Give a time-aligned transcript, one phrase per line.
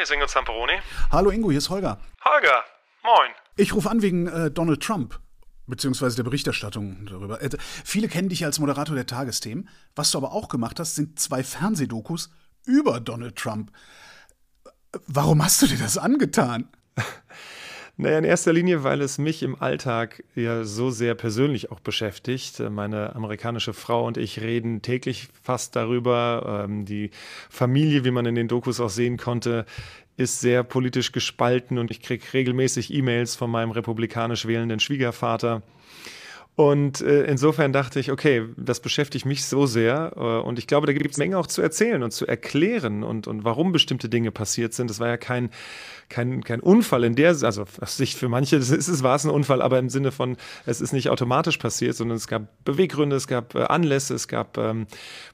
[0.00, 0.78] hier ist Ingo Zamperoni.
[1.12, 1.98] Hallo Ingo, hier ist Holger.
[2.24, 2.64] Holger,
[3.02, 3.32] moin.
[3.56, 5.20] Ich rufe an wegen äh, Donald Trump,
[5.66, 7.42] beziehungsweise der Berichterstattung darüber.
[7.42, 7.50] Äh,
[7.84, 9.68] viele kennen dich als Moderator der Tagesthemen.
[9.94, 12.30] Was du aber auch gemacht hast, sind zwei Fernsehdokus
[12.64, 13.72] über Donald Trump.
[15.06, 16.70] Warum hast du dir das angetan?
[18.00, 22.58] Naja, in erster Linie, weil es mich im Alltag ja so sehr persönlich auch beschäftigt.
[22.70, 26.64] Meine amerikanische Frau und ich reden täglich fast darüber.
[26.64, 27.10] Ähm, die
[27.50, 29.66] Familie, wie man in den Dokus auch sehen konnte,
[30.16, 35.60] ist sehr politisch gespalten und ich kriege regelmäßig E-Mails von meinem republikanisch wählenden Schwiegervater
[36.60, 40.12] und äh, insofern dachte ich, okay, das beschäftigt mich so sehr.
[40.14, 43.26] Äh, und ich glaube, da gibt es Menge auch zu erzählen und zu erklären und,
[43.26, 44.90] und warum bestimmte Dinge passiert sind.
[44.90, 45.48] Das war ja kein,
[46.10, 49.30] kein, kein Unfall in der, also aus Sicht für manche ist es, war es ein
[49.30, 50.36] Unfall, aber im Sinne von,
[50.66, 54.58] es ist nicht automatisch passiert, sondern es gab Beweggründe, es gab äh, Anlässe, es gab
[54.58, 54.86] ähm,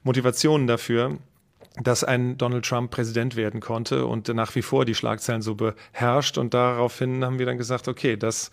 [0.03, 1.17] Motivationen dafür
[1.81, 6.37] dass ein Donald Trump Präsident werden konnte und nach wie vor die Schlagzeilen so beherrscht.
[6.37, 8.51] Und daraufhin haben wir dann gesagt, okay, das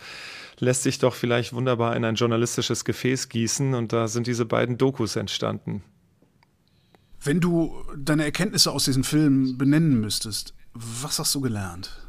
[0.58, 4.78] lässt sich doch vielleicht wunderbar in ein journalistisches Gefäß gießen und da sind diese beiden
[4.78, 5.83] Dokus entstanden.
[7.22, 12.03] Wenn du deine Erkenntnisse aus diesen Filmen benennen müsstest, was hast du gelernt?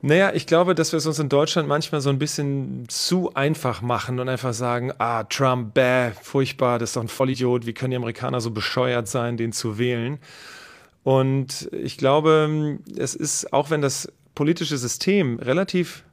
[0.00, 3.82] Naja, ich glaube, dass wir es uns in Deutschland manchmal so ein bisschen zu einfach
[3.82, 7.90] machen und einfach sagen, ah, Trump, bäh, furchtbar, das ist doch ein Vollidiot, wie können
[7.90, 10.18] die Amerikaner so bescheuert sein, den zu wählen?
[11.02, 16.04] Und ich glaube, es ist, auch wenn das politische System relativ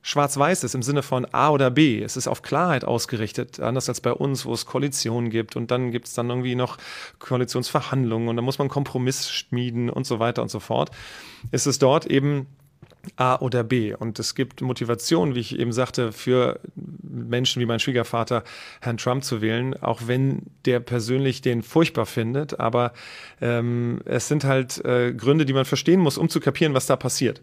[0.00, 2.02] schwarz-weiß ist im Sinne von A oder B.
[2.02, 5.90] Es ist auf Klarheit ausgerichtet, anders als bei uns, wo es Koalitionen gibt und dann
[5.90, 6.78] gibt es dann irgendwie noch
[7.18, 10.90] Koalitionsverhandlungen und dann muss man Kompromiss schmieden und so weiter und so fort.
[11.52, 12.46] Ist es dort eben
[13.16, 13.94] A oder B.
[13.94, 18.44] Und es gibt Motivation, wie ich eben sagte, für Menschen wie mein Schwiegervater,
[18.80, 22.60] Herrn Trump zu wählen, auch wenn der persönlich den furchtbar findet.
[22.60, 22.92] Aber
[23.40, 26.96] ähm, es sind halt äh, Gründe, die man verstehen muss, um zu kapieren, was da
[26.96, 27.42] passiert.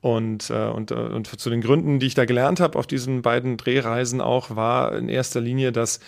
[0.00, 3.22] Und, äh, und, äh, und zu den Gründen, die ich da gelernt habe auf diesen
[3.22, 6.00] beiden Drehreisen auch, war in erster Linie, dass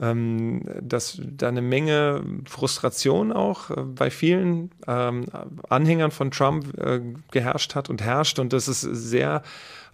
[0.00, 5.26] ähm, dass da eine Menge Frustration auch äh, bei vielen ähm,
[5.68, 9.42] Anhängern von Trump äh, geherrscht hat und herrscht und dass es sehr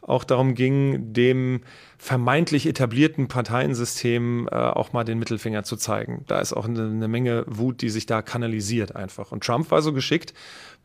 [0.00, 1.60] auch darum ging, dem
[1.98, 6.24] vermeintlich etablierten Parteiensystem äh, auch mal den Mittelfinger zu zeigen.
[6.28, 9.32] Da ist auch eine, eine, Menge Wut, die sich da kanalisiert einfach.
[9.32, 10.32] Und Trump war so geschickt,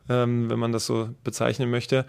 [0.08, 2.04] ähm, wenn man das so bezeichnen möchte,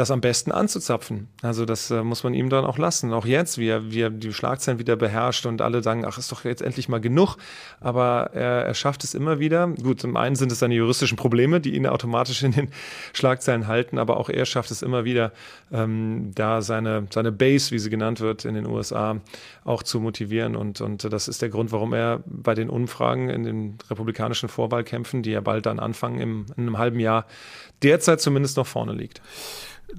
[0.00, 1.28] das am besten anzuzapfen.
[1.42, 3.12] Also das äh, muss man ihm dann auch lassen.
[3.12, 6.32] Auch jetzt, wie er, wie er die Schlagzeilen wieder beherrscht und alle sagen, ach, ist
[6.32, 7.36] doch jetzt endlich mal genug.
[7.80, 9.68] Aber er, er schafft es immer wieder.
[9.68, 12.70] Gut, zum einen sind es seine juristischen Probleme, die ihn automatisch in den
[13.12, 15.32] Schlagzeilen halten, aber auch er schafft es immer wieder,
[15.70, 19.20] ähm, da seine, seine Base, wie sie genannt wird in den USA,
[19.64, 20.56] auch zu motivieren.
[20.56, 25.22] Und, und das ist der Grund, warum er bei den Umfragen in den republikanischen Vorwahlkämpfen,
[25.22, 27.26] die ja bald dann anfangen, im, in einem halben Jahr,
[27.82, 29.20] derzeit zumindest noch vorne liegt.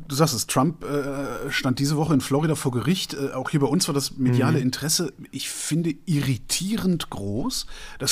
[0.07, 3.13] Du sagst es, Trump äh, stand diese Woche in Florida vor Gericht.
[3.13, 4.63] Äh, auch hier bei uns war das mediale mhm.
[4.63, 7.65] Interesse, ich finde, irritierend groß.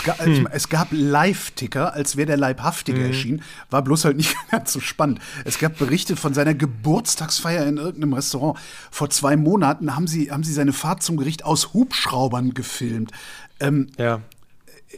[0.03, 0.31] Ga, hm.
[0.31, 3.06] ich, es gab Live-Ticker, als wäre der Leibhaftige mhm.
[3.06, 3.41] erschienen.
[3.69, 5.19] War bloß halt nicht ganz so spannend.
[5.45, 8.57] Es gab Berichte von seiner Geburtstagsfeier in irgendeinem Restaurant.
[8.91, 13.11] Vor zwei Monaten haben sie, haben sie seine Fahrt zum Gericht aus Hubschraubern gefilmt.
[13.59, 14.22] Ähm, ja.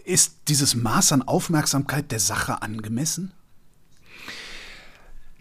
[0.06, 3.32] Ist dieses Maß an Aufmerksamkeit der Sache angemessen?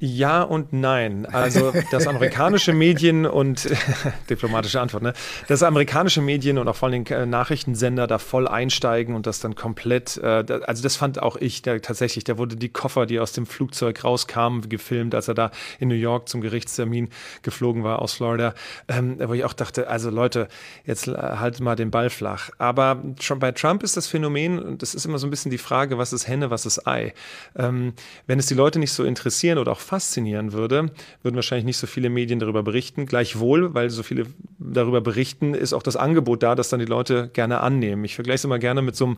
[0.03, 1.27] Ja und nein.
[1.27, 3.69] Also das amerikanische Medien und
[4.31, 5.12] diplomatische Antwort, ne?
[5.47, 9.55] Das amerikanische Medien und auch vor allem äh, Nachrichtensender da voll einsteigen und das dann
[9.55, 13.33] komplett, äh, also das fand auch ich da, tatsächlich, da wurde die Koffer, die aus
[13.33, 17.10] dem Flugzeug rauskamen, gefilmt, als er da in New York zum Gerichtstermin
[17.43, 18.55] geflogen war aus Florida,
[18.89, 20.49] ähm, wo ich auch dachte, also Leute,
[20.87, 22.49] jetzt äh, halt mal den Ball flach.
[22.56, 25.59] Aber schon bei Trump ist das Phänomen, und das ist immer so ein bisschen die
[25.59, 27.12] Frage, was ist Henne, was ist Ei?
[27.55, 27.93] Ähm,
[28.27, 30.93] wenn es die Leute nicht so interessieren oder auch faszinieren würde,
[31.23, 33.06] würden wahrscheinlich nicht so viele Medien darüber berichten.
[33.06, 34.27] Gleichwohl, weil so viele
[34.61, 38.05] darüber berichten, ist auch das Angebot da, das dann die Leute gerne annehmen.
[38.05, 39.17] Ich vergleiche es immer gerne mit so einem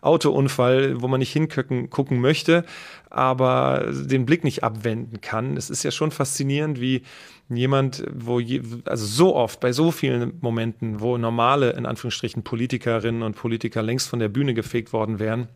[0.00, 2.64] Autounfall, wo man nicht hingucken gucken möchte,
[3.10, 5.56] aber den Blick nicht abwenden kann.
[5.56, 7.02] Es ist ja schon faszinierend, wie
[7.48, 13.22] jemand, wo je, also so oft bei so vielen Momenten, wo normale in Anführungsstrichen Politikerinnen
[13.22, 15.48] und Politiker längst von der Bühne gefegt worden wären,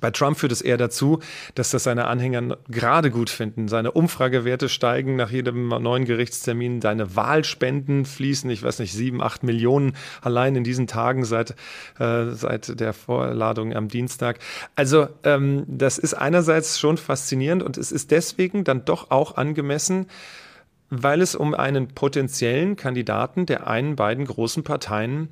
[0.00, 1.20] bei Trump führt es eher dazu,
[1.54, 3.68] dass das seine Anhänger gerade gut finden.
[3.68, 6.80] Seine Umfragewerte steigen nach jedem neuen Gerichtstermin.
[6.80, 11.54] Deine Wahlspenden fließen, ich weiß nicht, sieben, acht Millionen allein in diesen Tagen seit,
[11.98, 14.38] äh, seit der Vorladung am Dienstag.
[14.76, 20.06] Also ähm, das ist einerseits schon faszinierend und es ist deswegen dann doch auch angemessen,
[20.88, 25.28] weil es um einen potenziellen Kandidaten der einen beiden großen Parteien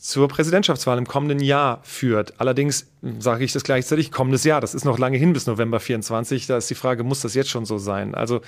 [0.00, 2.40] zur Präsidentschaftswahl im kommenden Jahr führt.
[2.40, 6.46] Allerdings sage ich das gleichzeitig, kommendes Jahr, das ist noch lange hin bis November 24.
[6.46, 8.14] Da ist die Frage, muss das jetzt schon so sein?
[8.14, 8.40] Also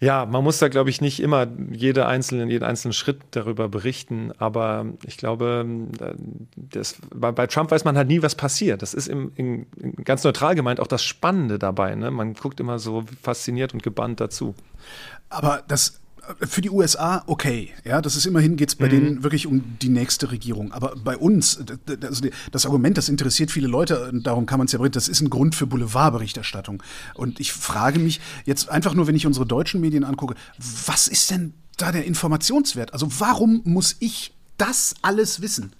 [0.00, 4.32] ja, man muss da, glaube ich, nicht immer jede einzelne, jeden einzelnen Schritt darüber berichten.
[4.38, 5.66] Aber ich glaube,
[6.56, 8.82] das, bei, bei, Trump weiß man halt nie, was passiert.
[8.82, 9.66] Das ist im, im,
[10.04, 11.94] ganz neutral gemeint auch das Spannende dabei.
[11.94, 12.10] Ne?
[12.10, 14.54] Man guckt immer so fasziniert und gebannt dazu.
[15.30, 16.00] Aber das
[16.40, 18.90] für die USA okay, ja, das ist immerhin geht es bei mhm.
[18.90, 20.72] denen wirklich um die nächste Regierung.
[20.72, 21.58] Aber bei uns,
[22.02, 25.20] also das Argument, das interessiert viele Leute, darum kann man es ja bringen, das ist
[25.20, 26.82] ein Grund für Boulevardberichterstattung.
[27.14, 30.34] Und ich frage mich jetzt einfach nur, wenn ich unsere deutschen Medien angucke,
[30.86, 32.92] was ist denn da der Informationswert?
[32.92, 35.74] Also warum muss ich das alles wissen?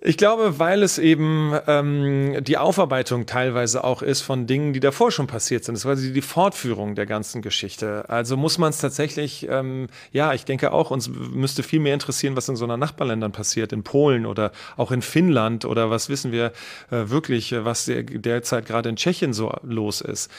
[0.00, 5.10] Ich glaube, weil es eben ähm, die Aufarbeitung teilweise auch ist von Dingen, die davor
[5.10, 5.74] schon passiert sind.
[5.74, 8.04] Das quasi die Fortführung der ganzen Geschichte.
[8.08, 12.36] Also muss man es tatsächlich, ähm, ja, ich denke auch, uns müsste viel mehr interessieren,
[12.36, 16.30] was in so einer Nachbarländern passiert, in Polen oder auch in Finnland oder was wissen
[16.30, 16.52] wir
[16.90, 20.30] äh, wirklich, was der, derzeit gerade in Tschechien so los ist.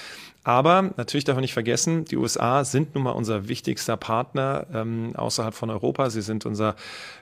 [0.43, 5.11] Aber natürlich darf man nicht vergessen, die USA sind nun mal unser wichtigster Partner ähm,
[5.15, 6.09] außerhalb von Europa.
[6.09, 6.75] Sie sind unser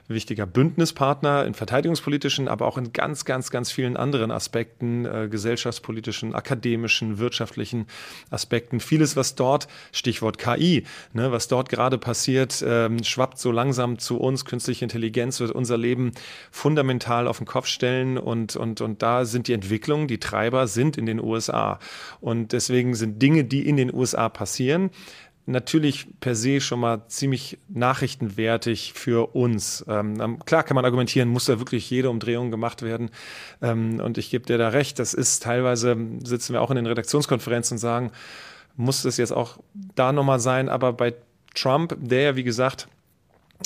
[0.06, 6.34] wichtiger Bündnispartner in verteidigungspolitischen, aber auch in ganz, ganz, ganz vielen anderen Aspekten, äh, gesellschaftspolitischen,
[6.34, 7.86] akademischen, wirtschaftlichen
[8.30, 8.78] Aspekten.
[8.78, 14.18] Vieles, was dort, Stichwort KI, ne, was dort gerade passiert, ähm, schwappt so langsam zu
[14.18, 14.44] uns.
[14.44, 16.12] Künstliche Intelligenz wird unser Leben
[16.52, 20.96] fundamental auf den Kopf stellen und, und, und da sind die Entwicklungen, die Treiber sind
[20.96, 21.80] in den USA.
[22.20, 24.90] Und deswegen sind Dinge, die in den USA passieren,
[25.48, 29.84] natürlich per se schon mal ziemlich nachrichtenwertig für uns.
[29.88, 33.10] Ähm, klar kann man argumentieren, muss da wirklich jede Umdrehung gemacht werden.
[33.62, 36.86] Ähm, und ich gebe dir da recht, das ist teilweise, sitzen wir auch in den
[36.86, 38.12] Redaktionskonferenzen und sagen,
[38.76, 40.68] muss das jetzt auch da nochmal sein.
[40.68, 41.14] Aber bei
[41.54, 42.86] Trump, der ja, wie gesagt,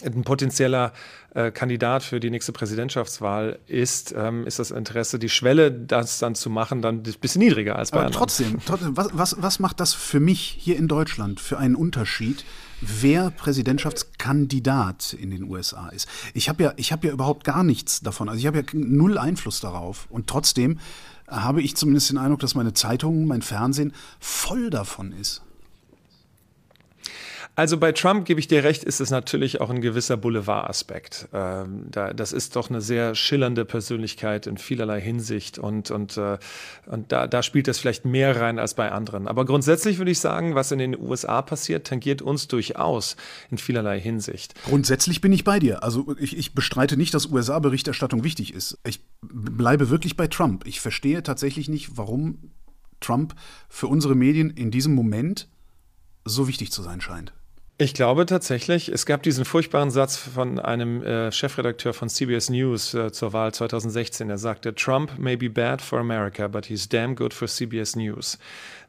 [0.03, 0.93] ein potenzieller
[1.35, 6.35] äh, Kandidat für die nächste Präsidentschaftswahl ist, ähm, ist das Interesse, die Schwelle, das dann
[6.35, 8.21] zu machen, dann ein bisschen niedriger als bei Aber anderen.
[8.21, 12.45] Trotzdem, trotzdem was, was, was macht das für mich hier in Deutschland für einen Unterschied,
[12.81, 16.09] wer Präsidentschaftskandidat in den USA ist?
[16.33, 18.29] Ich habe ja, hab ja überhaupt gar nichts davon.
[18.29, 20.07] Also ich habe ja null Einfluss darauf.
[20.11, 20.79] Und trotzdem
[21.29, 25.43] habe ich zumindest den Eindruck, dass meine Zeitung, mein Fernsehen voll davon ist.
[27.55, 31.29] Also bei Trump gebe ich dir recht, ist es natürlich auch ein gewisser Boulevard-Aspekt.
[31.35, 36.39] Ähm, da, das ist doch eine sehr schillernde Persönlichkeit in vielerlei Hinsicht und, und, äh,
[36.87, 39.29] und da, da spielt das vielleicht mehr rein als bei anderen.
[39.29, 43.17] Aber grundsätzlich würde ich sagen, was in den USA passiert, tangiert uns durchaus
[43.51, 44.55] in vielerlei Hinsicht.
[44.65, 45.83] Grundsätzlich bin ich bei dir.
[45.83, 48.79] Also ich, ich bestreite nicht, dass USA-Berichterstattung wichtig ist.
[48.87, 50.67] Ich bleibe wirklich bei Trump.
[50.67, 52.51] Ich verstehe tatsächlich nicht, warum
[53.01, 53.35] Trump
[53.69, 55.49] für unsere Medien in diesem Moment
[56.25, 57.35] so wichtig zu sein scheint.
[57.79, 62.93] Ich glaube tatsächlich, es gab diesen furchtbaren Satz von einem äh, Chefredakteur von CBS News
[62.93, 64.29] äh, zur Wahl 2016.
[64.29, 68.39] Er sagte, Trump may be bad for America, but he's damn good for CBS News.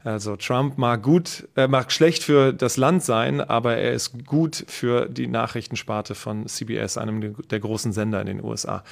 [0.04, 4.64] Also Trump mag gut, äh, mag schlecht für das Land sein, aber er ist gut
[4.68, 8.84] für die Nachrichtensparte von CBS, einem der großen Sender in den USA.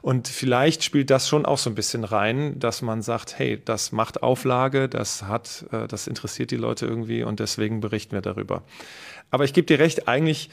[0.00, 3.90] Und vielleicht spielt das schon auch so ein bisschen rein, dass man sagt, hey, das
[3.90, 8.62] macht Auflage, das hat, äh, das interessiert die Leute irgendwie und deswegen berichten wir darüber.
[9.30, 10.50] Aber ich gebe dir recht, eigentlich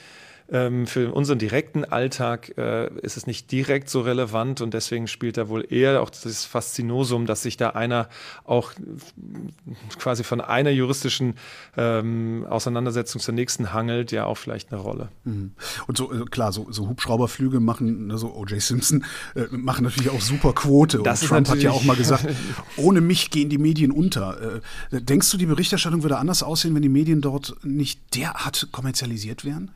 [0.50, 5.38] ähm, für unseren direkten Alltag äh, ist es nicht direkt so relevant und deswegen spielt
[5.38, 8.08] da wohl eher auch das Faszinosum, dass sich da einer
[8.46, 8.72] auch
[10.00, 11.36] quasi von einer juristischen
[11.76, 15.10] ähm, Auseinandersetzung zur nächsten hangelt, ja auch vielleicht eine Rolle.
[15.26, 15.52] Mhm.
[15.88, 18.62] Und so, äh, klar, so, so Hubschrauberflüge machen, ne, so O.J.
[18.62, 19.04] Simpson,
[19.36, 21.00] äh, machen natürlich auch super Quote.
[21.04, 22.26] Das und Trump hat ja auch mal gesagt,
[22.78, 24.62] ohne mich gehen die Medien unter.
[24.92, 29.44] Äh, denkst du, die Berichterstattung würde anders aussehen, wenn die Medien dort nicht derart kommerzialisiert
[29.44, 29.72] wären?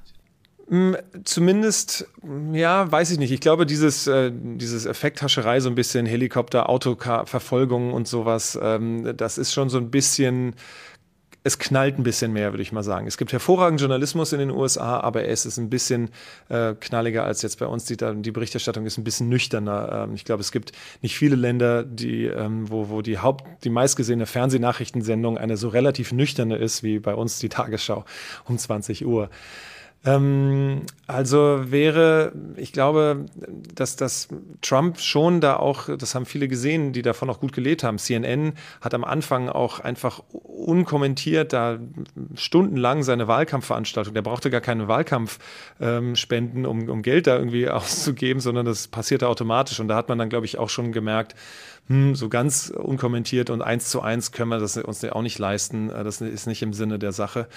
[0.68, 2.08] Hm, zumindest,
[2.54, 3.32] ja, weiß ich nicht.
[3.32, 9.38] Ich glaube, dieses, äh, dieses Effekthascherei, so ein bisschen Helikopter, Autoverfolgung und sowas, ähm, das
[9.38, 10.56] ist schon so ein bisschen,
[11.44, 13.08] es knallt ein bisschen mehr, würde ich mal sagen.
[13.08, 16.10] Es gibt hervorragenden Journalismus in den USA, aber es ist ein bisschen
[16.50, 17.86] äh, knalliger als jetzt bei uns.
[17.86, 20.06] Die, die Berichterstattung ist ein bisschen nüchterner.
[20.06, 23.72] Ähm, ich glaube, es gibt nicht viele Länder, die, ähm, wo, wo die Haupt, die
[23.72, 28.06] meistgesehene Fernsehnachrichtensendung eine so relativ nüchterne ist wie bei uns die Tagesschau
[28.46, 29.30] um 20 Uhr.
[30.04, 33.26] Ähm, also wäre, ich glaube,
[33.76, 34.30] dass das
[34.62, 38.00] Trump schon da auch, das haben viele gesehen, die davon auch gut gelebt haben.
[38.00, 40.24] CNN hat am Anfang auch einfach
[40.62, 41.80] unkommentiert da
[42.36, 44.14] stundenlang seine Wahlkampfveranstaltung.
[44.14, 45.40] Der brauchte gar keinen Wahlkampf
[45.80, 46.14] ähm,
[46.66, 49.80] um, um Geld da irgendwie auszugeben, sondern das passierte automatisch.
[49.80, 51.36] Und da hat man dann, glaube ich, auch schon gemerkt,
[51.88, 55.90] hm, so ganz unkommentiert und eins zu eins können wir das uns auch nicht leisten.
[55.90, 57.48] Äh, das ist nicht im Sinne der Sache.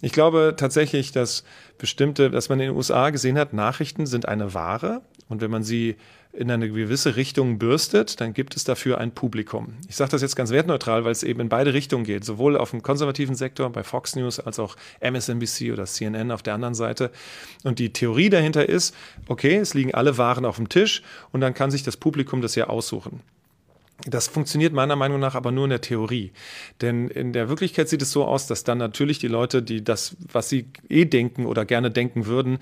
[0.00, 1.44] Ich glaube tatsächlich, dass
[1.78, 5.62] bestimmte, dass man in den USA gesehen hat, Nachrichten sind eine Ware und wenn man
[5.62, 5.96] sie
[6.32, 9.74] in eine gewisse Richtung bürstet, dann gibt es dafür ein Publikum.
[9.88, 12.70] Ich sage das jetzt ganz wertneutral, weil es eben in beide Richtungen geht, sowohl auf
[12.70, 17.10] dem konservativen Sektor bei Fox News als auch MSNBC oder CNN auf der anderen Seite.
[17.64, 18.94] Und die Theorie dahinter ist,
[19.26, 22.54] okay, es liegen alle Waren auf dem Tisch und dann kann sich das Publikum das
[22.54, 23.20] ja aussuchen.
[24.04, 26.32] Das funktioniert meiner Meinung nach aber nur in der Theorie.
[26.80, 30.16] Denn in der Wirklichkeit sieht es so aus, dass dann natürlich die Leute, die das,
[30.32, 32.58] was sie eh denken oder gerne denken würden,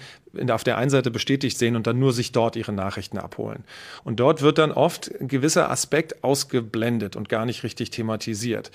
[0.51, 3.65] auf der einen Seite bestätigt sehen und dann nur sich dort ihre Nachrichten abholen.
[4.05, 8.71] Und dort wird dann oft ein gewisser Aspekt ausgeblendet und gar nicht richtig thematisiert.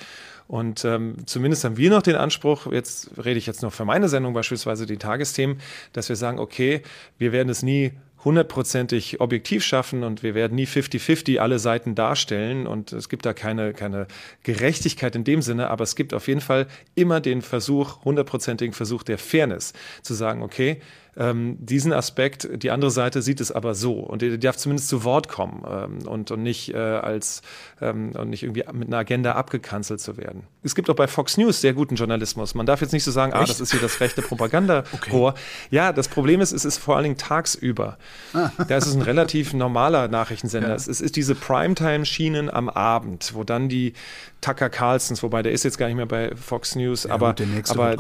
[0.48, 4.10] Und ähm, zumindest haben wir noch den Anspruch, jetzt rede ich jetzt noch für meine
[4.10, 5.60] Sendung beispielsweise die Tagesthemen,
[5.94, 6.82] dass wir sagen, okay,
[7.18, 7.94] wir werden es nie
[8.26, 13.34] hundertprozentig objektiv schaffen und wir werden nie 50-50 alle Seiten darstellen und es gibt da
[13.34, 14.08] keine, keine
[14.44, 19.04] Gerechtigkeit in dem Sinne, aber es gibt auf jeden Fall immer den Versuch, hundertprozentigen Versuch
[19.04, 20.82] der Fairness, zu sagen, okay,
[21.18, 24.90] ähm, diesen Aspekt, die andere Seite sieht es aber so und die, die darf zumindest
[24.90, 27.42] zu Wort kommen ähm, und, und nicht äh, als
[27.82, 30.44] ähm, und nicht irgendwie mit einer Agenda abgekanzelt zu werden.
[30.64, 32.56] Es gibt auch bei Fox News sehr guten Journalismus.
[32.56, 33.50] Man darf jetzt nicht so sagen, ah, Echt?
[33.50, 34.86] ah, das ist hier das rechte Propagandarohr.
[35.06, 35.34] Okay.
[35.70, 37.98] Ja, das Problem ist, es ist vor allen Dingen tagsüber.
[38.34, 38.52] Ah.
[38.68, 40.70] Da ist es ein relativ normaler Nachrichtensender.
[40.70, 40.76] Ja.
[40.76, 43.94] Es ist diese Primetime-Schienen am Abend, wo dann die
[44.42, 47.36] Tucker Carlsons, wobei der ist jetzt gar nicht mehr bei Fox News, ja, aber,
[47.70, 47.98] aber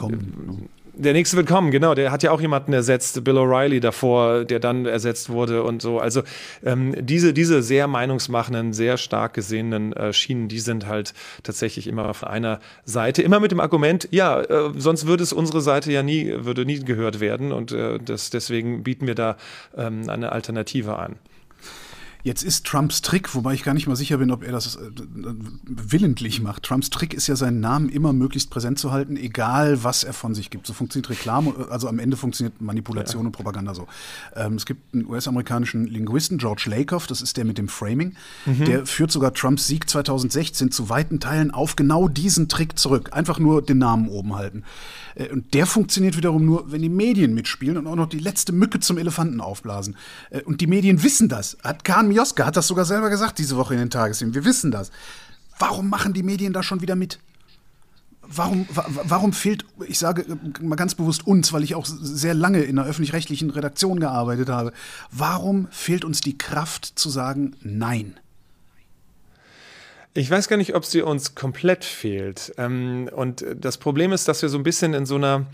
[0.97, 1.93] der nächste wird kommen, genau.
[1.93, 5.99] Der hat ja auch jemanden ersetzt, Bill O'Reilly davor, der dann ersetzt wurde und so.
[5.99, 6.23] Also
[6.63, 12.09] ähm, diese, diese sehr meinungsmachenden, sehr stark gesehenen äh, Schienen, die sind halt tatsächlich immer
[12.09, 13.21] auf einer Seite.
[13.21, 16.79] Immer mit dem Argument, ja, äh, sonst würde es unsere Seite ja nie, würde nie
[16.79, 17.51] gehört werden.
[17.51, 19.37] Und äh, das, deswegen bieten wir da
[19.77, 21.15] ähm, eine Alternative an.
[22.25, 24.79] Jetzt ist Trumps Trick, wobei ich gar nicht mal sicher bin, ob er das äh,
[25.63, 26.63] willentlich macht.
[26.63, 30.33] Trumps Trick ist ja, seinen Namen immer möglichst präsent zu halten, egal was er von
[30.33, 30.65] sich gibt.
[30.65, 33.27] So funktioniert Reklame, also am Ende funktioniert Manipulation ja.
[33.27, 33.85] und Propaganda so.
[34.35, 38.15] Ähm, es gibt einen US-amerikanischen Linguisten, George Lakoff, das ist der mit dem Framing,
[38.47, 38.65] mhm.
[38.65, 43.09] der führt sogar Trumps Sieg 2016 zu weiten Teilen auf genau diesen Trick zurück.
[43.11, 44.63] Einfach nur den Namen oben halten.
[45.13, 48.51] Äh, und der funktioniert wiederum nur, wenn die Medien mitspielen und auch noch die letzte
[48.51, 49.95] Mücke zum Elefanten aufblasen.
[50.31, 51.55] Äh, und die Medien wissen das.
[51.63, 54.33] Hat Kahn Mioska hat das sogar selber gesagt diese Woche in den Tagesthemen.
[54.33, 54.89] Wir wissen das.
[55.59, 57.19] Warum machen die Medien da schon wieder mit?
[58.21, 60.25] Warum, warum fehlt, ich sage
[60.61, 64.71] mal ganz bewusst uns, weil ich auch sehr lange in einer öffentlich-rechtlichen Redaktion gearbeitet habe,
[65.11, 68.17] warum fehlt uns die Kraft zu sagen Nein?
[70.13, 72.53] Ich weiß gar nicht, ob sie uns komplett fehlt.
[72.57, 75.45] Ähm, und das Problem ist, dass wir so ein bisschen in so einer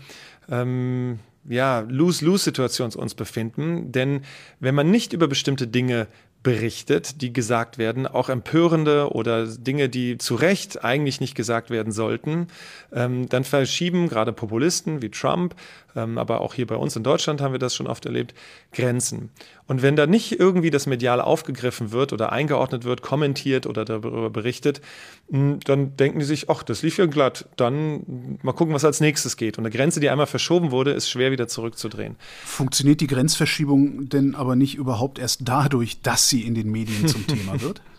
[0.48, 3.90] ähm, ja, Lose-Lose-Situation uns befinden.
[3.90, 4.22] Denn
[4.60, 6.06] wenn man nicht über bestimmte Dinge
[6.42, 11.92] berichtet, die gesagt werden, auch empörende oder Dinge, die zu Recht eigentlich nicht gesagt werden
[11.92, 12.48] sollten,
[12.92, 15.54] ähm, dann verschieben gerade Populisten wie Trump,
[15.94, 18.34] ähm, aber auch hier bei uns in Deutschland haben wir das schon oft erlebt,
[18.72, 19.30] Grenzen.
[19.72, 24.28] Und wenn da nicht irgendwie das Medial aufgegriffen wird oder eingeordnet wird, kommentiert oder darüber
[24.28, 24.82] berichtet,
[25.30, 29.00] hm, dann denken die sich, ach, das lief ja glatt, dann mal gucken, was als
[29.00, 29.56] nächstes geht.
[29.56, 32.16] Und eine Grenze, die einmal verschoben wurde, ist schwer wieder zurückzudrehen.
[32.44, 37.26] Funktioniert die Grenzverschiebung denn aber nicht überhaupt erst dadurch, dass sie in den Medien zum
[37.26, 37.80] Thema wird?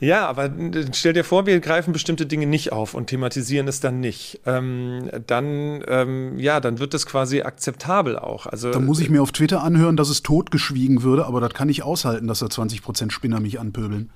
[0.00, 0.50] Ja, aber
[0.92, 4.40] stell dir vor, wir greifen bestimmte Dinge nicht auf und thematisieren es dann nicht.
[4.46, 8.46] Ähm, dann, ähm, ja, dann wird das quasi akzeptabel auch.
[8.46, 11.68] Also, dann muss ich mir auf Twitter anhören, dass es totgeschwiegen würde, aber das kann
[11.68, 14.10] ich aushalten, dass da 20 Prozent Spinner mich anpöbeln.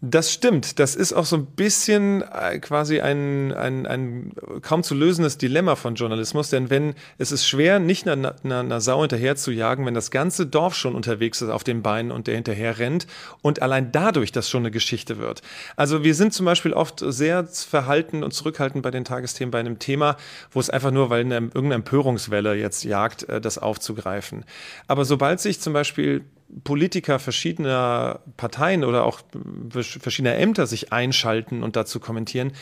[0.00, 0.78] Das stimmt.
[0.80, 5.76] Das ist auch so ein bisschen äh, quasi ein, ein, ein kaum zu lösendes Dilemma
[5.76, 9.86] von Journalismus, denn wenn es ist schwer, nicht einer, einer, einer Sau hinterher zu jagen,
[9.86, 13.06] wenn das ganze Dorf schon unterwegs ist auf den Beinen und der hinterher rennt
[13.40, 15.40] und allein dadurch das schon eine Geschichte wird.
[15.74, 19.78] Also wir sind zum Beispiel oft sehr verhalten und zurückhaltend bei den Tagesthemen bei einem
[19.78, 20.18] Thema,
[20.50, 24.44] wo es einfach nur, weil eine, irgendeine Empörungswelle jetzt jagt, äh, das aufzugreifen.
[24.86, 26.24] Aber sobald sich zum Beispiel
[26.62, 29.20] Politiker verschiedener Parteien oder auch
[29.70, 32.52] verschiedener Ämter sich einschalten und dazu kommentieren,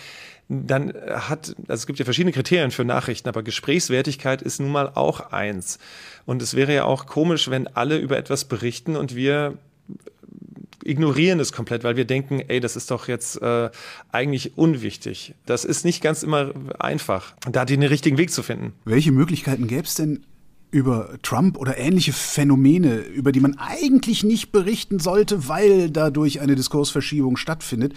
[0.49, 4.93] dann hat, also es gibt ja verschiedene Kriterien für Nachrichten, aber Gesprächswertigkeit ist nun mal
[4.95, 5.79] auch eins.
[6.27, 9.59] Und es wäre ja auch komisch, wenn alle über etwas berichten und wir
[10.85, 13.71] ignorieren es komplett, weil wir denken, ey, das ist doch jetzt äh,
[14.11, 15.35] eigentlich unwichtig.
[15.47, 18.73] Das ist nicht ganz immer einfach, da den richtigen Weg zu finden.
[18.85, 20.25] Welche Möglichkeiten gäbe es denn
[20.73, 26.57] über Trump oder ähnliche Phänomene, über die man eigentlich nicht berichten sollte, weil dadurch eine
[26.57, 27.93] Diskursverschiebung stattfindet.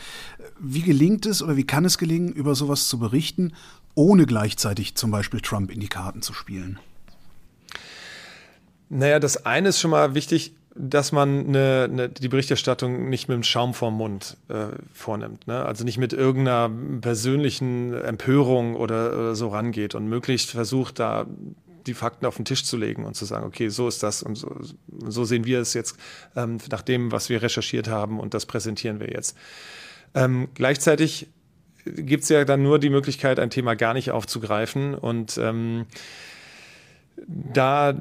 [0.60, 3.53] Wie gelingt es oder wie kann es gelingen, über sowas zu berichten,
[3.96, 6.77] ohne gleichzeitig zum Beispiel Trump in die Karten zu spielen?
[8.89, 13.36] Naja, das eine ist schon mal wichtig, dass man eine, eine, die Berichterstattung nicht mit
[13.36, 15.48] dem Schaum vorm Mund äh, vornimmt.
[15.48, 15.65] Ne?
[15.65, 21.25] Also nicht mit irgendeiner persönlichen Empörung oder, oder, so rangeht und möglichst versucht, da
[21.88, 24.36] die Fakten auf den Tisch zu legen und zu sagen, okay, so ist das und
[24.36, 24.56] so,
[25.08, 25.98] so sehen wir es jetzt
[26.36, 29.38] ähm, nach dem, was wir recherchiert haben und das präsentieren wir jetzt.
[30.13, 31.27] Ähm, gleichzeitig
[31.86, 35.86] gibt es ja dann nur die Möglichkeit, ein Thema gar nicht aufzugreifen und ähm,
[37.27, 37.93] da,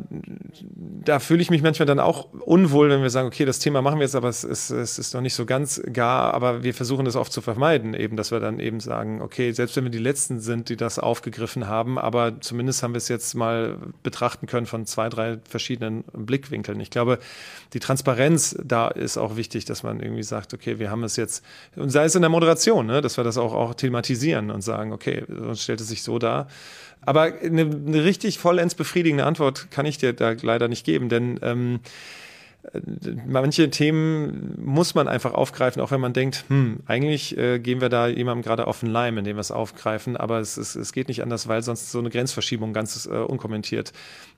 [1.04, 3.98] da fühle ich mich manchmal dann auch unwohl, wenn wir sagen, okay, das Thema machen
[3.98, 7.04] wir jetzt, aber es ist, es ist noch nicht so ganz gar, aber wir versuchen
[7.04, 9.98] das oft zu vermeiden, eben, dass wir dann eben sagen, okay, selbst wenn wir die
[9.98, 14.66] Letzten sind, die das aufgegriffen haben, aber zumindest haben wir es jetzt mal betrachten können
[14.66, 16.80] von zwei, drei verschiedenen Blickwinkeln.
[16.80, 17.18] Ich glaube,
[17.72, 21.44] die Transparenz da ist auch wichtig, dass man irgendwie sagt, okay, wir haben es jetzt,
[21.76, 24.92] und sei es in der Moderation, ne, dass wir das auch, auch thematisieren und sagen,
[24.92, 26.48] okay, sonst stellt es sich so dar.
[27.06, 31.38] Aber eine, eine richtig vollends befriedigende Antwort kann ich dir da leider nicht geben, denn
[31.42, 31.80] ähm,
[33.26, 37.88] manche Themen muss man einfach aufgreifen, auch wenn man denkt, hm, eigentlich äh, gehen wir
[37.88, 41.08] da jemandem gerade auf den Leim, indem wir es aufgreifen, aber es, es, es geht
[41.08, 43.92] nicht anders, weil sonst so eine Grenzverschiebung ganz äh, unkommentiert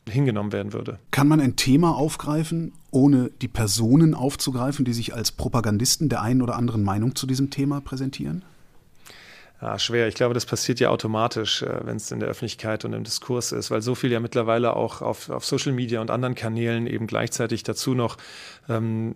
[0.09, 0.99] hingenommen werden würde.
[1.11, 6.43] Kann man ein Thema aufgreifen, ohne die Personen aufzugreifen, die sich als Propagandisten der einen
[6.43, 8.45] oder anderen Meinung zu diesem Thema präsentieren?
[9.61, 10.07] Ja, schwer.
[10.07, 13.53] Ich glaube, das passiert ja automatisch, äh, wenn es in der Öffentlichkeit und im Diskurs
[13.53, 17.07] ist, weil so viel ja mittlerweile auch auf, auf Social Media und anderen Kanälen eben
[17.07, 18.17] gleichzeitig dazu noch
[18.69, 19.15] ähm,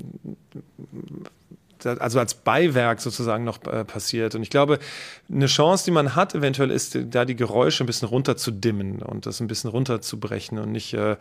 [1.84, 4.34] also als Beiwerk sozusagen noch äh, passiert.
[4.34, 4.78] Und ich glaube,
[5.30, 9.40] eine Chance, die man hat, eventuell ist, da die Geräusche ein bisschen runterzudimmen und das
[9.40, 11.16] ein bisschen runterzubrechen und nicht äh,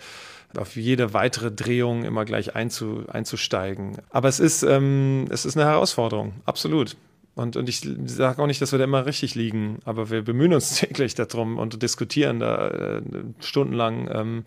[0.57, 3.97] auf jede weitere Drehung immer gleich einzu, einzusteigen.
[4.09, 6.95] Aber es ist, ähm, es ist eine Herausforderung, absolut.
[7.39, 10.53] Und, und ich sage auch nicht, dass wir da immer richtig liegen, aber wir bemühen
[10.53, 13.01] uns täglich darum und diskutieren da äh,
[13.39, 14.43] stundenlang, ähm,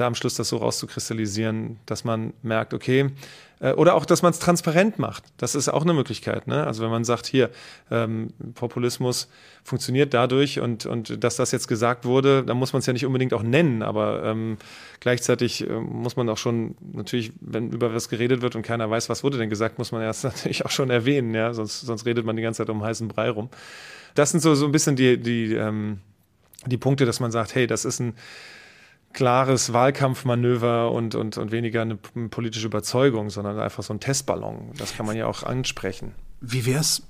[0.00, 3.10] da am Schluss das so rauszukristallisieren, dass man merkt, okay,
[3.60, 5.24] äh, oder auch, dass man es transparent macht.
[5.36, 6.46] Das ist auch eine Möglichkeit.
[6.46, 6.66] Ne?
[6.66, 7.50] Also wenn man sagt, hier,
[7.90, 9.28] ähm, Populismus
[9.62, 13.04] funktioniert dadurch und, und dass das jetzt gesagt wurde, dann muss man es ja nicht
[13.04, 14.56] unbedingt auch nennen, aber ähm,
[15.00, 19.10] gleichzeitig äh, muss man auch schon natürlich, wenn über was geredet wird und keiner weiß,
[19.10, 22.24] was wurde denn gesagt, muss man erst natürlich auch schon erwähnen, ja, sonst, sonst redet
[22.24, 23.50] man die ganze Zeit um heißen Brei rum.
[24.14, 25.98] Das sind so, so ein bisschen die, die, ähm,
[26.66, 28.14] die Punkte, dass man sagt, hey, das ist ein
[29.12, 34.72] klares Wahlkampfmanöver und, und, und weniger eine politische Überzeugung, sondern einfach so ein Testballon.
[34.78, 36.14] Das kann man ja auch ansprechen.
[36.40, 37.02] Wie wäre es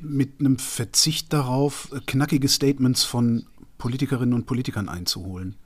[0.00, 3.46] mit einem Verzicht darauf, knackige Statements von
[3.78, 5.56] Politikerinnen und Politikern einzuholen?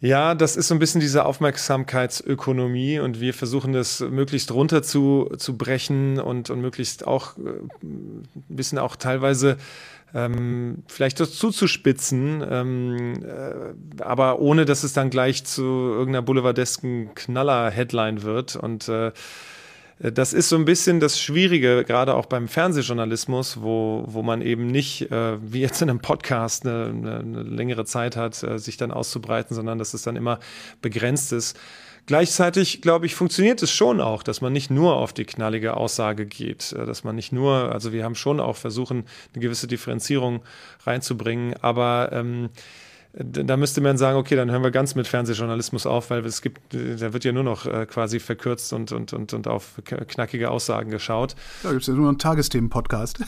[0.00, 5.28] Ja, das ist so ein bisschen diese Aufmerksamkeitsökonomie und wir versuchen das möglichst runter zu,
[5.38, 7.40] zu brechen und, und möglichst auch äh,
[7.82, 9.56] ein bisschen auch teilweise
[10.14, 17.14] ähm, vielleicht das zuzuspitzen, ähm, äh, aber ohne dass es dann gleich zu irgendeiner boulevardesken
[17.14, 18.56] Knaller-Headline wird.
[18.56, 19.12] Und äh,
[20.00, 24.68] das ist so ein bisschen das Schwierige, gerade auch beim Fernsehjournalismus, wo, wo man eben
[24.68, 28.76] nicht, äh, wie jetzt in einem Podcast, eine, eine, eine längere Zeit hat, äh, sich
[28.76, 30.38] dann auszubreiten, sondern dass es dann immer
[30.80, 31.58] begrenzt ist.
[32.08, 36.24] Gleichzeitig, glaube ich, funktioniert es schon auch, dass man nicht nur auf die knallige Aussage
[36.24, 40.42] geht, äh, dass man nicht nur, also wir haben schon auch versuchen, eine gewisse Differenzierung
[40.86, 42.48] reinzubringen, aber ähm,
[43.12, 46.62] da müsste man sagen, okay, dann hören wir ganz mit Fernsehjournalismus auf, weil es gibt,
[46.72, 50.90] da wird ja nur noch äh, quasi verkürzt und, und, und, und auf knackige Aussagen
[50.90, 51.34] geschaut.
[51.62, 53.20] Da gibt es ja nur einen Tagesthemen-Podcast.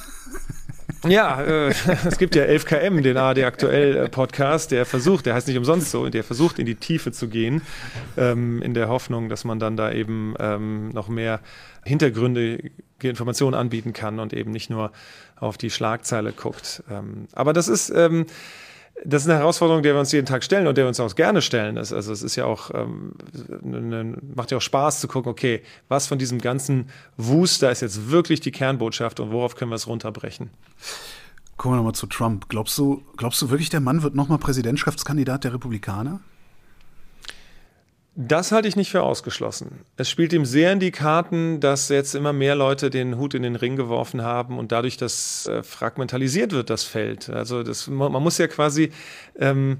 [1.08, 1.68] Ja, äh,
[2.06, 5.90] es gibt ja 11KM, den ARD aktuell äh, Podcast, der versucht, der heißt nicht umsonst
[5.90, 7.62] so, der versucht in die Tiefe zu gehen,
[8.18, 11.40] ähm, in der Hoffnung, dass man dann da eben ähm, noch mehr
[11.84, 12.70] hintergründige
[13.02, 14.92] Informationen anbieten kann und eben nicht nur
[15.36, 16.82] auf die Schlagzeile guckt.
[16.90, 18.26] Ähm, aber das ist, ähm,
[19.04, 21.14] das ist eine Herausforderung, der wir uns jeden Tag stellen und der wir uns auch
[21.14, 21.78] gerne stellen.
[21.78, 23.12] Also es ist ja auch, ähm,
[23.62, 27.80] ne, macht ja auch Spaß zu gucken, okay, was von diesem ganzen Wust, da ist
[27.80, 30.50] jetzt wirklich die Kernbotschaft und worauf können wir es runterbrechen?
[31.56, 32.48] Kommen wir nochmal zu Trump.
[32.48, 36.20] Glaubst du, glaubst du wirklich, der Mann wird nochmal Präsidentschaftskandidat der Republikaner?
[38.22, 39.80] Das halte ich nicht für ausgeschlossen.
[39.96, 43.42] Es spielt ihm sehr in die Karten, dass jetzt immer mehr Leute den Hut in
[43.42, 47.30] den Ring geworfen haben und dadurch das äh, fragmentalisiert wird, das Feld.
[47.30, 48.92] Also das, man, muss ja quasi
[49.38, 49.78] ähm,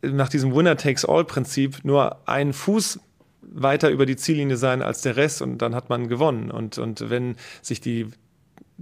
[0.00, 2.98] nach diesem Winner-Takes-All-Prinzip nur einen Fuß
[3.42, 6.50] weiter über die Ziellinie sein als der Rest und dann hat man gewonnen.
[6.50, 8.08] Und, und wenn sich die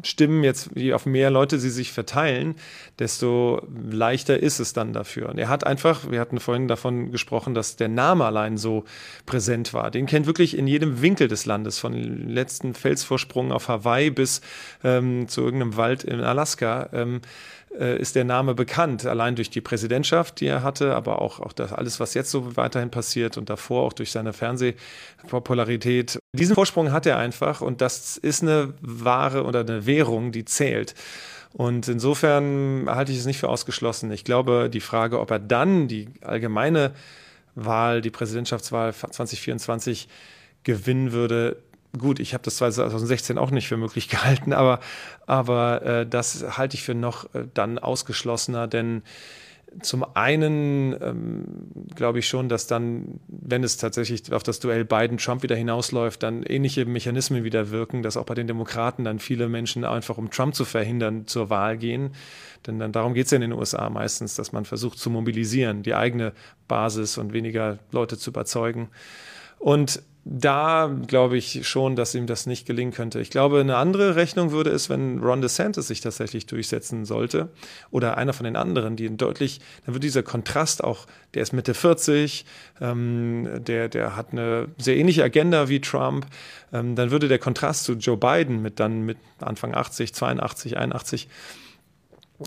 [0.03, 2.55] Stimmen jetzt, je auf mehr Leute sie sich verteilen,
[2.99, 5.29] desto leichter ist es dann dafür.
[5.29, 8.85] Und er hat einfach, wir hatten vorhin davon gesprochen, dass der Name allein so
[9.27, 9.91] präsent war.
[9.91, 14.41] Den kennt wirklich in jedem Winkel des Landes, von letzten Felsvorsprung auf Hawaii bis
[14.85, 16.89] ähm, zu irgendeinem Wald in Alaska.
[16.93, 17.21] Ähm, äh,
[17.71, 21.73] ist der Name bekannt, allein durch die Präsidentschaft, die er hatte, aber auch, auch das
[21.73, 26.19] alles, was jetzt so weiterhin passiert und davor auch durch seine Fernsehpopularität.
[26.33, 30.95] Diesen Vorsprung hat er einfach und das ist eine Ware oder eine Währung, die zählt.
[31.53, 34.11] Und insofern halte ich es nicht für ausgeschlossen.
[34.13, 36.93] Ich glaube, die Frage, ob er dann die allgemeine
[37.55, 40.09] Wahl, die Präsidentschaftswahl 2024
[40.63, 41.57] gewinnen würde,
[41.99, 44.81] gut, ich habe das 2016 auch nicht für möglich gehalten, aber,
[45.27, 49.03] aber äh, das halte ich für noch äh, dann ausgeschlossener, denn
[49.83, 51.45] zum einen ähm,
[51.95, 56.43] glaube ich schon, dass dann, wenn es tatsächlich auf das Duell Biden-Trump wieder hinausläuft, dann
[56.43, 60.55] ähnliche Mechanismen wieder wirken, dass auch bei den Demokraten dann viele Menschen einfach, um Trump
[60.55, 62.11] zu verhindern, zur Wahl gehen.
[62.67, 65.83] Denn dann darum geht es ja in den USA meistens, dass man versucht zu mobilisieren,
[65.83, 66.33] die eigene
[66.67, 68.89] Basis und weniger Leute zu überzeugen.
[69.59, 73.21] Und da glaube ich schon, dass ihm das nicht gelingen könnte.
[73.21, 77.49] Ich glaube, eine andere Rechnung würde es, wenn Ron DeSantis sich tatsächlich durchsetzen sollte
[77.91, 81.73] oder einer von den anderen, die deutlich, dann wird dieser Kontrast auch, der ist Mitte
[81.73, 82.45] 40,
[82.81, 86.27] ähm, der, der hat eine sehr ähnliche Agenda wie Trump,
[86.73, 91.29] ähm, dann würde der Kontrast zu Joe Biden mit dann mit Anfang 80, 82, 81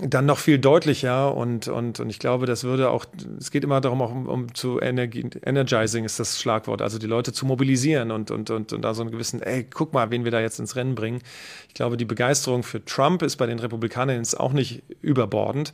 [0.01, 3.05] dann noch viel deutlicher und, und, und ich glaube, das würde auch,
[3.37, 7.05] es geht immer darum, auch um, um zu Energie, energizing ist das Schlagwort, also die
[7.05, 10.23] Leute zu mobilisieren und, und, und, und da so einen gewissen, ey, guck mal, wen
[10.23, 11.21] wir da jetzt ins Rennen bringen.
[11.67, 15.73] Ich glaube, die Begeisterung für Trump ist bei den Republikanern jetzt auch nicht überbordend.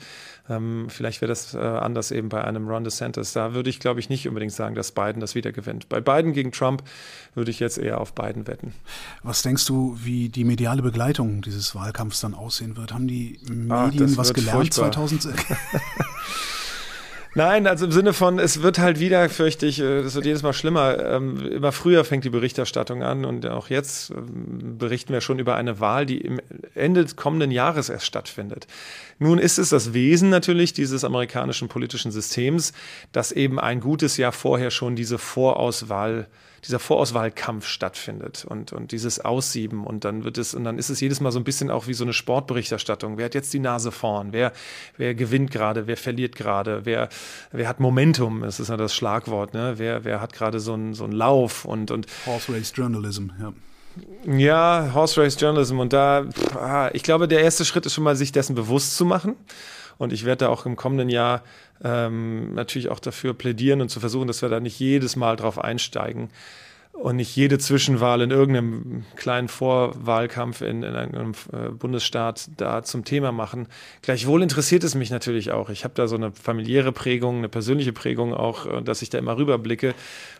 [0.50, 3.34] Ähm, vielleicht wäre das äh, anders eben bei einem Ron DeSantis.
[3.34, 5.88] Da würde ich, glaube ich, nicht unbedingt sagen, dass Biden das wieder gewinnt.
[5.88, 6.84] Bei Biden gegen Trump
[7.36, 8.74] würde ich jetzt eher auf Biden wetten.
[9.24, 12.94] Was denkst du, wie die mediale Begleitung dieses Wahlkampfs dann aussehen wird?
[12.94, 14.92] Haben die Medien Ach, was gelernt furchtbar.
[14.92, 15.46] 2006?
[17.36, 20.42] Nein, also im Sinne von, es wird halt wieder, fürchte ich, äh, es wird jedes
[20.42, 20.98] Mal schlimmer.
[21.00, 25.56] Ähm, immer früher fängt die Berichterstattung an und auch jetzt ähm, berichten wir schon über
[25.56, 26.42] eine Wahl, die im
[26.74, 28.66] Ende des kommenden Jahres erst stattfindet.
[29.20, 32.74] Nun ist es das Wesen natürlich dieses amerikanischen politischen Systems,
[33.12, 36.28] dass eben ein gutes Jahr vorher schon diese Vorauswahl
[36.66, 41.00] dieser Vorauswahlkampf stattfindet und, und dieses Aussieben und dann wird es, und dann ist es
[41.00, 43.18] jedes Mal so ein bisschen auch wie so eine Sportberichterstattung.
[43.18, 44.34] Wer hat jetzt die Nase vorn?
[44.34, 44.52] Wer,
[44.98, 45.88] wer gewinnt gerade?
[45.88, 46.86] Wer verliert gerade?
[46.86, 47.10] Wer,
[47.52, 48.42] wer hat Momentum?
[48.42, 49.74] Das ist ja das Schlagwort, ne?
[49.78, 53.54] Wer, wer hat gerade so einen so einen Lauf und, und Horse Race Journalism, ja.
[54.26, 55.80] Ja, Horse Race Journalism.
[55.80, 58.96] Und da, pff, ah, ich glaube, der erste Schritt ist schon mal, sich dessen bewusst
[58.96, 59.36] zu machen.
[60.00, 61.44] Und ich werde da auch im kommenden Jahr
[61.84, 65.60] ähm, natürlich auch dafür plädieren und zu versuchen, dass wir da nicht jedes Mal drauf
[65.60, 66.30] einsteigen
[66.94, 73.06] und nicht jede Zwischenwahl in irgendeinem kleinen Vorwahlkampf in, in einem äh, Bundesstaat da zum
[73.06, 73.68] Thema machen.
[74.02, 75.70] Gleichwohl interessiert es mich natürlich auch.
[75.70, 79.18] Ich habe da so eine familiäre Prägung, eine persönliche Prägung auch, äh, dass ich da
[79.18, 79.96] immer rüberblicke.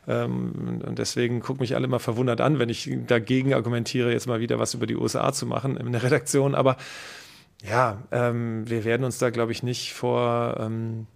[0.08, 4.40] Ähm, und deswegen gucken mich alle immer verwundert an, wenn ich dagegen argumentiere, jetzt mal
[4.40, 6.56] wieder was über die USA zu machen in der Redaktion.
[6.56, 6.76] Aber
[7.64, 11.08] ja, ähm, wir werden uns da, glaube ich, nicht vor ähm,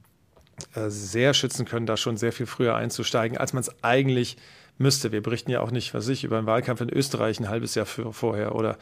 [0.76, 4.38] äh, sehr schützen können, da schon sehr viel früher einzusteigen, als man es eigentlich
[4.78, 5.12] müsste.
[5.12, 7.86] Wir berichten ja auch nicht, was ich, über einen Wahlkampf in Österreich ein halbes Jahr
[7.86, 8.78] für, vorher oder,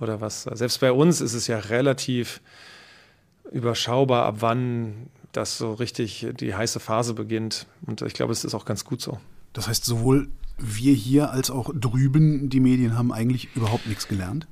[0.00, 0.42] oder was.
[0.42, 2.40] Selbst bei uns ist es ja relativ
[3.50, 7.66] überschaubar, ab wann das so richtig die heiße Phase beginnt.
[7.86, 9.18] Und ich glaube, es ist auch ganz gut so.
[9.52, 14.46] Das heißt, sowohl wir hier als auch drüben, die Medien, haben eigentlich überhaupt nichts gelernt?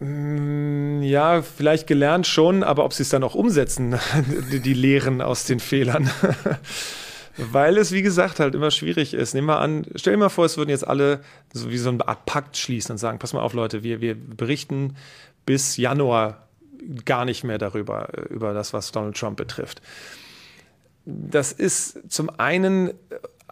[0.00, 3.98] Mm, ja, vielleicht gelernt schon, aber ob sie es dann auch umsetzen,
[4.52, 6.10] die Lehren aus den Fehlern.
[7.36, 9.34] Weil es, wie gesagt, halt immer schwierig ist.
[9.34, 11.20] Nehmen wir an, stell dir mal vor, es würden jetzt alle
[11.52, 14.14] so wie so eine Art Pakt schließen und sagen, pass mal auf, Leute, wir, wir
[14.14, 14.96] berichten
[15.44, 16.46] bis Januar
[17.04, 19.82] gar nicht mehr darüber, über das, was Donald Trump betrifft.
[21.06, 22.94] Das ist zum einen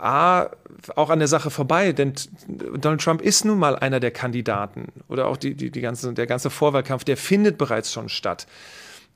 [0.03, 0.51] A,
[0.97, 2.15] auch an der Sache vorbei, denn
[2.49, 6.27] Donald Trump ist nun mal einer der Kandidaten oder auch die, die, die ganze, der
[6.27, 8.47] ganze Vorwahlkampf, der findet bereits schon statt.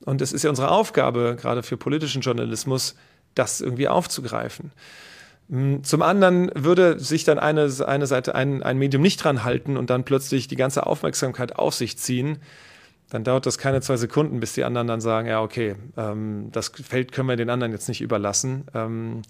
[0.05, 2.95] Und es ist ja unsere Aufgabe, gerade für politischen Journalismus,
[3.35, 4.71] das irgendwie aufzugreifen.
[5.49, 9.77] Hm, zum anderen würde sich dann eine, eine Seite, ein, ein Medium nicht dran halten
[9.77, 12.39] und dann plötzlich die ganze Aufmerksamkeit auf sich ziehen.
[13.09, 16.69] Dann dauert das keine zwei Sekunden, bis die anderen dann sagen, ja, okay, ähm, das
[16.69, 18.65] Feld können wir den anderen jetzt nicht überlassen.
[18.73, 19.21] Ähm,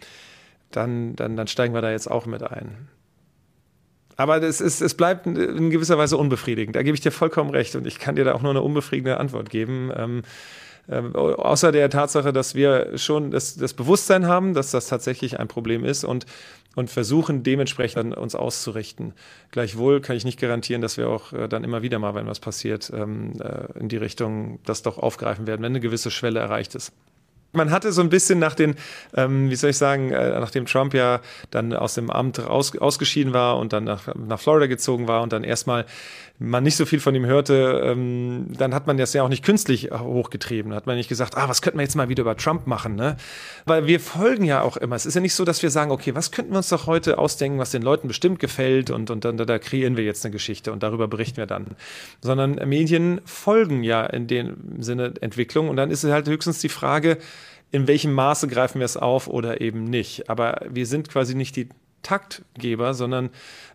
[0.71, 2.89] dann, dann, dann steigen wir da jetzt auch mit ein.
[4.17, 6.75] Aber es, ist, es bleibt in gewisser Weise unbefriedigend.
[6.75, 9.19] Da gebe ich dir vollkommen recht und ich kann dir da auch nur eine unbefriedigende
[9.19, 9.91] Antwort geben.
[9.95, 10.23] Ähm,
[10.87, 15.47] äh, außer der Tatsache, dass wir schon das, das, Bewusstsein haben, dass das tatsächlich ein
[15.47, 16.25] Problem ist und,
[16.75, 19.13] und versuchen dementsprechend uns auszurichten.
[19.51, 22.39] Gleichwohl kann ich nicht garantieren, dass wir auch äh, dann immer wieder mal, wenn was
[22.39, 26.73] passiert, ähm, äh, in die Richtung das doch aufgreifen werden, wenn eine gewisse Schwelle erreicht
[26.73, 26.91] ist.
[27.57, 28.75] Man hatte so ein bisschen nach den,
[29.15, 31.19] ähm, wie soll ich sagen, äh, nachdem Trump ja
[31.51, 35.33] dann aus dem Amt raus, ausgeschieden war und dann nach, nach Florida gezogen war und
[35.33, 35.85] dann erstmal
[36.39, 39.43] man nicht so viel von ihm hörte, ähm, dann hat man das ja auch nicht
[39.43, 40.73] künstlich hochgetrieben.
[40.73, 43.17] Hat man nicht gesagt, ah, was könnten wir jetzt mal wieder über Trump machen, ne?
[43.65, 44.95] Weil wir folgen ja auch immer.
[44.95, 47.17] Es ist ja nicht so, dass wir sagen, okay, was könnten wir uns doch heute
[47.17, 50.31] ausdenken, was den Leuten bestimmt gefällt und, und dann da, da kreieren wir jetzt eine
[50.31, 51.75] Geschichte und darüber berichten wir dann.
[52.21, 56.69] Sondern Medien folgen ja in dem Sinne Entwicklung und dann ist es halt höchstens die
[56.69, 57.17] Frage,
[57.71, 60.29] in welchem Maße greifen wir es auf oder eben nicht.
[60.29, 61.69] Aber wir sind quasi nicht die
[62.03, 63.29] Taktgeber, sondern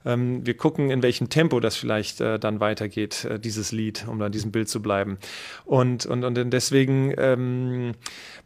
[0.05, 4.21] ähm, wir gucken, in welchem Tempo das vielleicht äh, dann weitergeht, äh, dieses Lied, um
[4.23, 5.19] an diesem Bild zu bleiben.
[5.65, 7.93] Und, und, und deswegen ähm,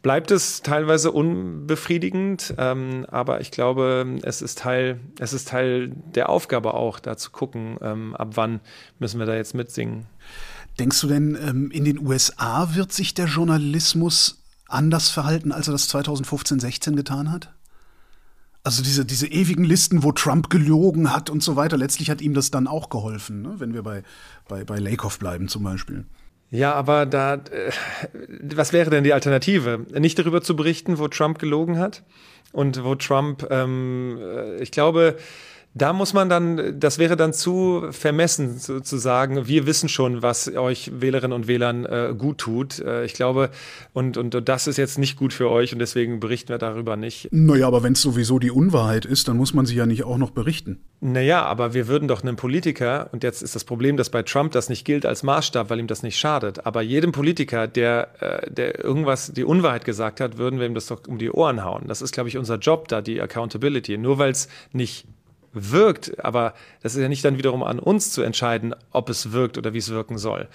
[0.03, 6.29] bleibt es teilweise unbefriedigend, ähm, aber ich glaube, es ist Teil, es ist Teil der
[6.29, 8.61] Aufgabe auch, da zu gucken, ähm, ab wann
[8.99, 10.07] müssen wir da jetzt mitsingen.
[10.79, 15.73] Denkst du denn, ähm, in den USA wird sich der Journalismus anders verhalten, als er
[15.73, 17.55] das 2015, 16 getan hat?
[18.67, 22.35] Also diese, diese ewigen Listen, wo Trump gelogen hat und so weiter, letztlich hat ihm
[22.35, 23.55] das dann auch geholfen, ne?
[23.59, 24.03] wenn wir bei,
[24.49, 26.05] bei, bei Lakoff bleiben zum Beispiel.
[26.51, 27.71] Ja, aber da, äh,
[28.57, 29.87] was wäre denn die Alternative?
[29.97, 32.03] Nicht darüber zu berichten, wo Trump gelogen hat
[32.51, 35.17] und wo Trump, ähm, äh, ich glaube,
[35.77, 40.23] da muss man dann, das wäre dann zu vermessen zu, zu sagen, wir wissen schon,
[40.23, 42.79] was euch Wählerinnen und Wählern äh, gut tut.
[42.79, 43.51] Äh, ich glaube,
[43.93, 47.29] und, und das ist jetzt nicht gut für euch und deswegen berichten wir darüber nicht.
[47.31, 50.17] Naja, aber wenn es sowieso die Unwahrheit ist, dann muss man sie ja nicht auch
[50.17, 50.81] noch berichten.
[51.01, 54.53] Naja, aber wir würden doch einem Politiker, und jetzt ist das Problem, dass bei Trump
[54.53, 58.51] das nicht gilt als Maßstab, weil ihm das nicht schadet, aber jedem Politiker, der, äh,
[58.51, 61.85] der irgendwas, die Unwahrheit gesagt hat, würden wir ihm das doch um die Ohren hauen.
[61.87, 63.99] Das ist, glaube ich, unser Job da, die Accountability.
[63.99, 65.07] Nur weil es nicht
[65.57, 69.57] wirkt, aber das ist ja nicht dann wiederum an uns zu entscheiden, ob es wirkt
[69.59, 70.49] oder wie es wirken soll.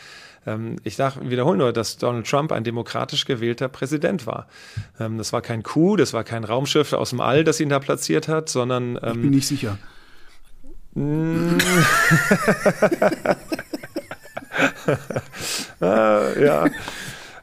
[0.46, 4.48] Ähm, ich wiederhole nur, dass Donald Trump ein demokratisch gewählter Präsident war.
[5.00, 7.80] Ähm, das war kein Coup, das war kein Raumschiff aus dem All, das ihn da
[7.80, 8.96] platziert hat, sondern.
[8.96, 9.80] ich bin nicht sicher.
[15.80, 16.66] ah, ja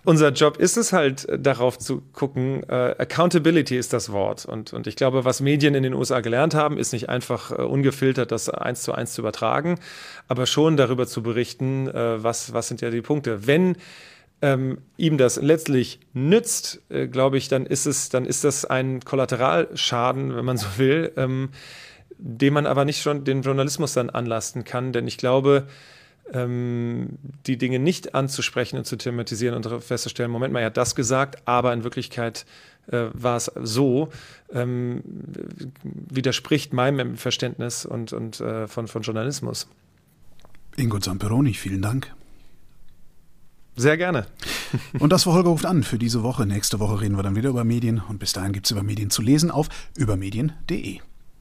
[0.08, 4.46] unser Job ist es halt, äh, darauf zu gucken, äh, Accountability ist das Wort.
[4.46, 7.56] Und, und ich glaube, was Medien in den USA gelernt haben, ist nicht einfach äh,
[7.56, 9.78] ungefiltert das eins zu eins zu übertragen,
[10.26, 13.46] aber schon darüber zu berichten, äh, was, was sind ja die Punkte.
[13.46, 13.76] Wenn
[14.40, 19.00] ähm, ihm das letztlich nützt, äh, glaube ich, dann ist es, dann ist das ein
[19.00, 21.50] Kollateralschaden, wenn man so will, ähm,
[22.16, 24.94] den man aber nicht schon den Journalismus dann anlasten kann.
[24.94, 25.66] Denn ich glaube,
[26.32, 30.94] ähm, die Dinge nicht anzusprechen und zu thematisieren und festzustellen, Moment mal, er hat das
[30.94, 32.46] gesagt, aber in Wirklichkeit
[32.88, 34.10] äh, war es so,
[34.52, 35.02] ähm,
[35.82, 39.68] widerspricht meinem Verständnis und, und äh, von, von Journalismus.
[40.76, 42.14] Ingo Zamperoni, vielen Dank.
[43.76, 44.26] Sehr gerne.
[44.98, 46.46] und das war Holger ruft an für diese Woche.
[46.46, 49.10] Nächste Woche reden wir dann wieder über Medien und bis dahin gibt es über Medien
[49.10, 51.00] zu lesen auf übermedien.de.